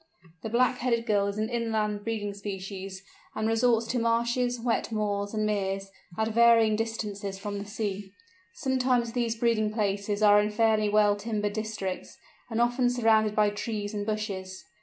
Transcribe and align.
The 0.41 0.49
Black 0.49 0.79
headed 0.79 1.05
Gull 1.05 1.27
is 1.27 1.37
an 1.37 1.47
inland 1.47 2.03
breeding 2.03 2.33
species, 2.33 3.03
and 3.35 3.47
resorts 3.47 3.85
to 3.89 3.99
marshes, 3.99 4.59
wet 4.59 4.91
moors, 4.91 5.31
and 5.35 5.45
meres, 5.45 5.91
at 6.17 6.29
varying 6.29 6.75
distances 6.75 7.37
from 7.37 7.59
the 7.59 7.67
sea. 7.67 8.11
Sometimes 8.55 9.13
these 9.13 9.35
breeding 9.35 9.71
places 9.71 10.23
are 10.23 10.41
in 10.41 10.49
fairly 10.49 10.89
well 10.89 11.15
timbered 11.15 11.53
districts, 11.53 12.17
and 12.49 12.59
often 12.59 12.89
surrounded 12.89 13.35
by 13.35 13.51
trees 13.51 13.93
and 13.93 14.03
bushes. 14.03 14.65